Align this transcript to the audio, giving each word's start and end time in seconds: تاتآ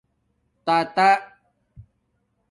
تاتآ 0.65 1.09